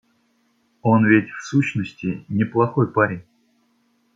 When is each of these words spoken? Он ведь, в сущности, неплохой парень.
Он 0.81 1.05
ведь, 1.05 1.29
в 1.29 1.45
сущности, 1.45 2.25
неплохой 2.27 2.91
парень. 2.91 3.23